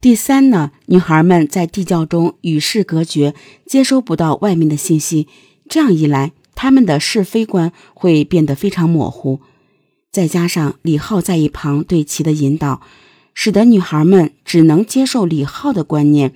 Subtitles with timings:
[0.00, 3.34] 第三呢，女孩们在地窖中与世隔绝，
[3.66, 5.26] 接收不到外面的信息，
[5.68, 9.40] 这样一来，她们的是非观会变得非常模糊。
[10.12, 12.80] 再加上李浩在一旁对其的引导，
[13.34, 16.32] 使得女孩们只能接受李浩的观念，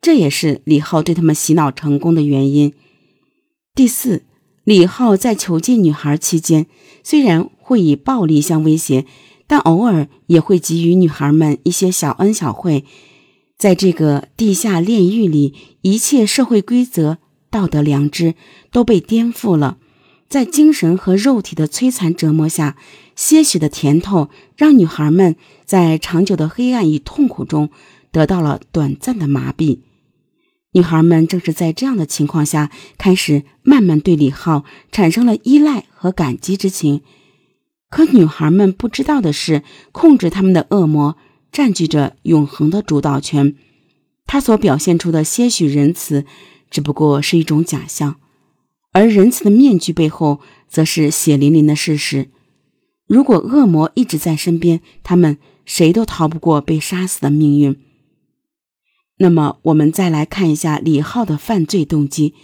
[0.00, 2.72] 这也是李浩对他们洗脑成功的原因。
[3.72, 4.24] 第四，
[4.64, 6.66] 李浩在囚禁女孩期间，
[7.04, 9.06] 虽然会以暴力相威胁。
[9.46, 12.84] 但偶尔也会给予女孩们一些小恩小惠，
[13.56, 17.18] 在这个地下炼狱里，一切社会规则、
[17.50, 18.34] 道德良知
[18.70, 19.78] 都被颠覆了。
[20.28, 22.76] 在精神和肉体的摧残折磨下，
[23.14, 27.70] 些许的甜头让女孩们在长久的黑暗与痛苦中
[28.10, 29.78] 得到了短暂的麻痹。
[30.72, 37.02] 女孩们正是在这样的情况下，开始慢慢对李浩产生了依赖和感激之情。
[37.96, 41.16] 可女孩们不知道的是，控制他们的恶魔
[41.50, 43.56] 占据着永恒的主导权。
[44.26, 46.26] 他所表现出的些许仁慈，
[46.70, 48.16] 只不过是一种假象，
[48.92, 52.28] 而仁慈的面具背后，则是血淋淋的事实。
[53.06, 57.80] 如果恶魔一直在身边，他们谁都逃不过被杀死的命运。
[59.16, 62.34] 那么，我们再来看一下李浩的犯罪动机。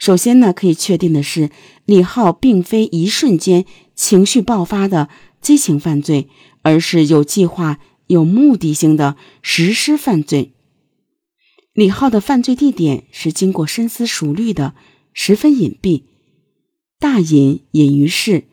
[0.00, 1.50] 首先呢，可以确定的是，
[1.84, 5.10] 李浩并非一瞬间情绪爆发的
[5.42, 6.26] 激情犯罪，
[6.62, 10.54] 而是有计划、有目的性的实施犯罪。
[11.74, 14.74] 李浩的犯罪地点是经过深思熟虑的，
[15.12, 16.04] 十分隐蔽。
[16.98, 18.44] 大隐隐于市，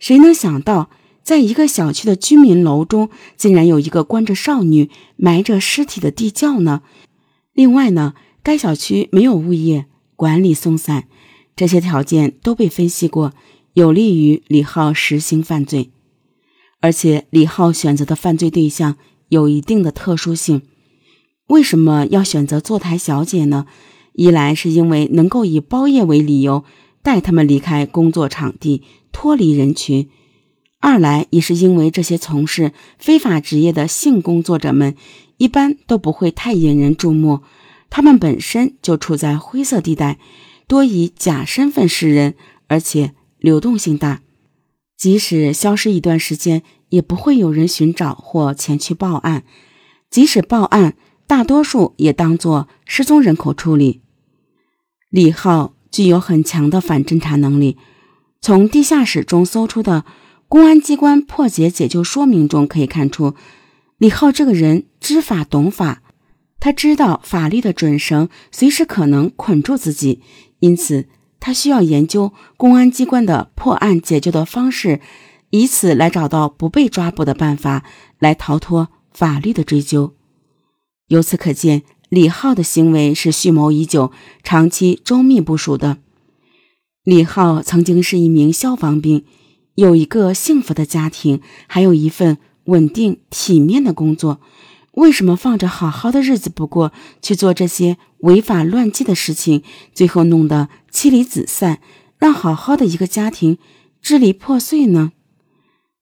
[0.00, 0.90] 谁能想到，
[1.22, 6.82] 在一个小区的居民楼中，竟然有一个关着少女、埋着尸体的地窖呢？
[7.52, 9.86] 另外呢，该小区没有物业。
[10.16, 11.04] 管理松散，
[11.54, 13.32] 这些条件都被分析过，
[13.74, 15.90] 有利于李浩实行犯罪。
[16.80, 18.96] 而且李浩选择的犯罪对象
[19.28, 20.62] 有一定的特殊性。
[21.48, 23.66] 为什么要选择坐台小姐呢？
[24.14, 26.64] 一来是因为能够以包夜为理由
[27.02, 30.08] 带他们离开工作场地，脱离人群；
[30.80, 34.96] 二来也是因为这些从事非法职业的性工作者们
[35.36, 37.40] 一般都不会太引人注目。
[37.88, 40.18] 他们本身就处在灰色地带，
[40.66, 42.34] 多以假身份示人，
[42.66, 44.22] 而且流动性大，
[44.96, 49.44] 即使消失一段时间，也不会有人寻找或前去报案。
[50.10, 54.02] 即使报案，大多数也当作失踪人口处理。
[55.10, 57.76] 李浩具有很强的反侦查能力，
[58.40, 60.04] 从地下室中搜出的
[60.48, 63.34] 公安机关破解解救说明中可以看出，
[63.98, 66.02] 李浩这个人知法懂法。
[66.58, 70.20] 他知道法律的准绳随时可能捆住自己，
[70.60, 71.06] 因此
[71.38, 75.00] 他需要研究公安机关的破案解救的方式，
[75.50, 77.84] 以此来找到不被抓捕的办法，
[78.18, 80.14] 来逃脱法律的追究。
[81.08, 84.10] 由此可见，李浩的行为是蓄谋已久、
[84.42, 85.98] 长期周密部署的。
[87.04, 89.24] 李浩曾经是一名消防兵，
[89.76, 94.40] 有一个幸福的家庭，还有一份稳定体面的工作。
[94.96, 96.92] 为什么放着好好的日子不过，
[97.22, 99.62] 去做这些违法乱纪的事情，
[99.94, 101.80] 最后弄得妻离子散，
[102.18, 103.58] 让好好的一个家庭
[104.00, 105.12] 支离破碎呢？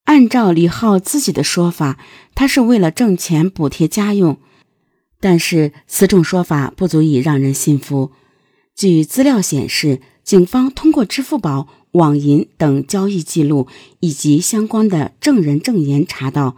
[0.04, 1.98] 按照李浩自己的说法，
[2.36, 4.38] 他是为了挣钱补贴家用，
[5.18, 8.12] 但是此种说法不足以让人信服。
[8.76, 13.66] 据资料显示，警方通过支付宝、网银等交易记录
[13.98, 16.56] 以及相关的证人证言查到。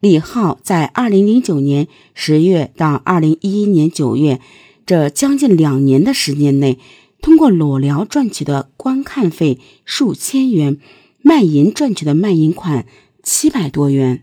[0.00, 4.40] 李浩在二零零九年十月到二零一一年九月
[4.84, 6.78] 这将近两年的时间内，
[7.22, 10.78] 通过裸聊赚取的观看费数千元，
[11.22, 12.86] 卖淫赚取的卖淫款
[13.22, 14.22] 七百多元。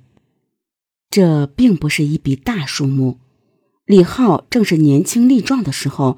[1.09, 3.17] 这并不是一笔大数目。
[3.85, 6.17] 李浩正是年轻力壮的时候，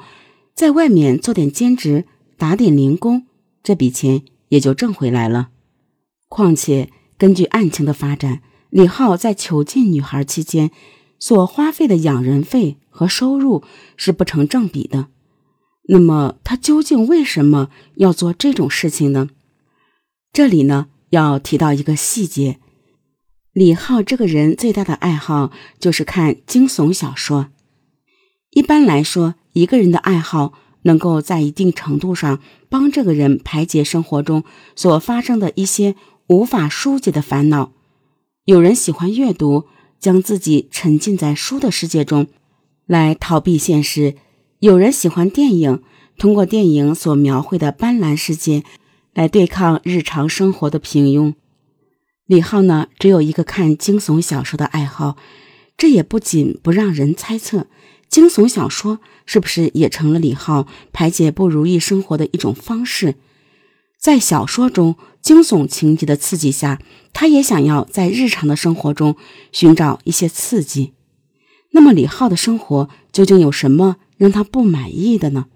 [0.54, 2.06] 在外面做点兼职，
[2.38, 3.26] 打点零工，
[3.64, 5.50] 这笔钱也就挣回来了。
[6.28, 8.42] 况且，根据案情的发展。
[8.76, 10.70] 李浩在囚禁女孩期间
[11.18, 13.64] 所花费的养人费和收入
[13.96, 15.08] 是不成正比的。
[15.88, 19.30] 那么他究竟为什么要做这种事情呢？
[20.34, 22.60] 这里呢要提到一个细节：
[23.54, 27.48] 李浩这个人最大的爱好就是看惊悚小说。
[28.50, 30.52] 一般来说，一个人的爱好
[30.82, 34.44] 能够在一定程度上帮这个人排解生活中
[34.76, 35.96] 所发生的一些
[36.28, 37.72] 无法疏解的烦恼。
[38.46, 39.66] 有人喜欢阅读，
[40.00, 42.28] 将自己沉浸在书的世界中，
[42.86, 44.18] 来逃避现实；
[44.60, 45.82] 有人喜欢电影，
[46.20, 48.64] 通过电影所描绘的斑斓世界，
[49.16, 51.34] 来对抗日常生活的平庸。
[52.28, 55.18] 李浩呢，只有一个看惊悚小说的爱好，
[55.76, 57.66] 这也不仅不让人猜测，
[58.08, 63.16] 惊悚小说是不是也成了李浩排解不如意生活的一种方式？
[64.06, 66.80] 在小说中惊悚情节的刺激下，
[67.12, 69.16] 他也想要在日常的生活中
[69.52, 70.94] 寻找一些刺激。
[71.72, 75.48] 那么，李浩的生活究竟有什么让他不满意的呢？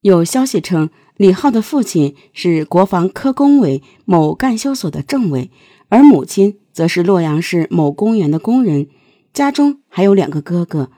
[0.00, 5.52] 有消息称，李浩的父亲是国防科工委某干休所的政委，
[5.88, 8.88] 而母亲则是洛阳市某公园的工人，
[9.32, 10.90] 家中还有两个哥哥，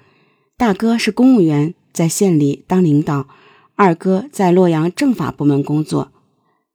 [0.57, 3.29] 大哥是公务员，在县里当领导，
[3.75, 6.13] 二哥在洛阳政法部门工作。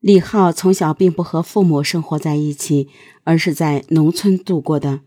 [0.02, 2.90] 李浩从小并不和父母生活在一起，
[3.24, 5.02] 而是在农村度过的，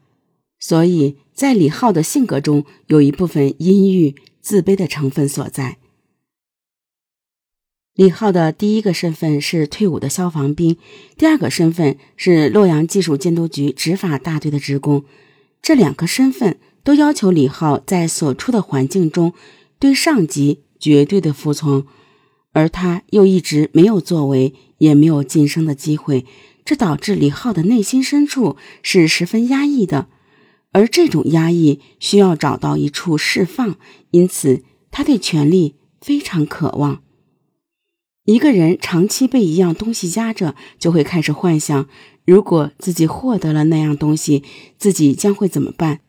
[0.60, 5.78] 所以在李浩的性格中有一部分阴郁、自卑的成分所在。
[7.94, 10.76] 李浩的第一个身份是退伍的消防兵，
[11.16, 15.04] 第二个身份是洛阳技术监督局执法大队的职工。
[15.60, 19.32] 这两个身份都要求李浩在所处的环境中
[19.80, 21.84] 对上级绝对的服从，
[22.54, 24.54] 而他又一直没有作为。
[24.78, 26.26] 也没有晋升的机会，
[26.64, 30.08] 这导致李浩的内心深处是十分压抑的，
[30.72, 33.78] 而这种压抑需要找到一处释放，
[34.10, 37.02] 因此他对权力非常渴望。
[38.24, 41.88] 一个人长期被一样东西压着，就会开始幻想，
[42.26, 44.42] 如果自己获得了那样东西，
[44.76, 46.00] 自己将会怎么办？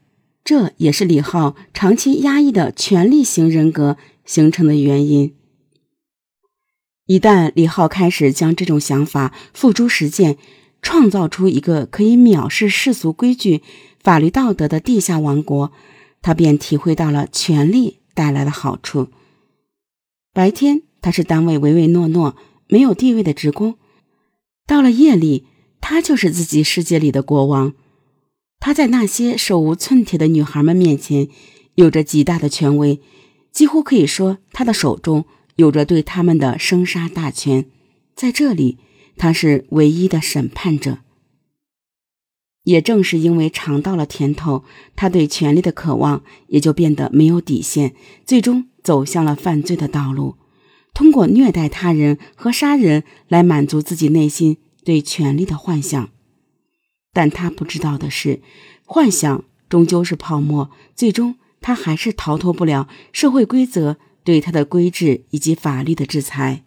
[0.44, 3.95] 这也是李浩长期压抑的权力型人格
[4.25, 5.33] 形成的原因。
[7.07, 10.38] 一旦李浩开始将这种想法付诸实践，
[10.81, 13.62] 创造出一个可以藐视世俗规矩、
[14.00, 15.72] 法律道德的地下王国，
[16.24, 19.10] 他便体会到了权力带来的好处。
[20.34, 22.36] 白天他是单位唯唯诺诺、
[22.68, 23.75] 没有地位的职工，
[24.66, 25.46] 到了夜里，
[25.80, 27.74] 他就是自己世界里的国王。
[28.60, 31.28] 他在那些手无寸铁的女孩们面前，
[31.75, 33.00] 有着极大的权威，
[33.51, 35.25] 几乎可以说他的手中。
[35.56, 37.66] 有着对他们的生杀大权，
[38.16, 38.78] 在这里，
[39.18, 41.00] 他是唯一的审判者。
[42.63, 44.63] 也正是因为尝到了甜头，
[44.96, 47.94] 他对权力的渴望也就变得没有底线，
[48.25, 50.36] 最终走向了犯罪的道路，
[50.94, 56.10] 通过虐待他人和杀人来满足自己内心对权力的幻想。
[57.13, 58.42] 但他不知道的是，
[58.84, 63.98] 幻想终究是泡沫，最终他还是逃脱不了社会规则。
[64.25, 66.63] 对他的规制以及法律的制裁，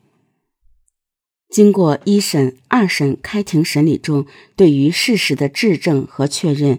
[1.50, 6.78] 经过一审、二审开庭审理中对于事实的质证和确认，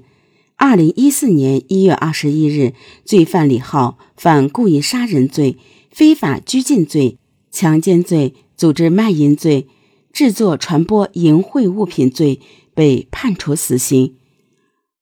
[0.56, 2.74] 二零一四年一月二十一日，
[3.04, 5.58] 罪犯李浩犯故意杀人罪、
[5.92, 7.18] 非法拘禁罪、
[7.52, 9.68] 强奸罪、组织卖淫罪、
[10.14, 12.40] 制作、传播淫秽物品罪，
[12.74, 14.16] 被判处死刑。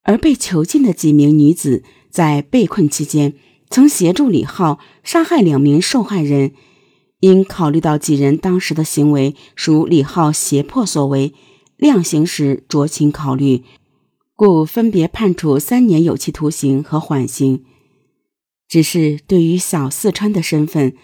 [0.02, 3.36] 而被囚禁的几名女子在被困期间。
[3.70, 6.54] 曾协助李浩杀害两名受害人，
[7.20, 11.34] 因考虑到几人当时的行为属李浩胁迫所为，
[11.76, 13.64] 量刑时酌情考虑，
[14.36, 17.66] 故分别判处三年有期徒刑和缓刑。
[18.68, 20.96] 只是对于小四川的身份，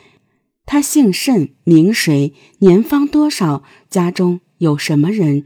[0.66, 5.46] 他姓甚名谁，年方多少，家中有什么人，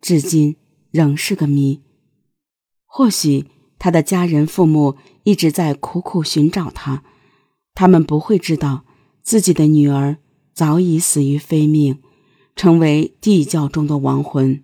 [0.00, 0.56] 至今
[0.90, 1.82] 仍是个谜。
[2.86, 3.46] 或许。
[3.78, 4.96] 他的家人、父母
[5.26, 7.02] 一直在苦苦寻找他，
[7.74, 8.84] 他们不会知道
[9.22, 10.18] 自己的女儿
[10.54, 11.98] 早已死于非命，
[12.54, 14.62] 成为地窖中的亡魂。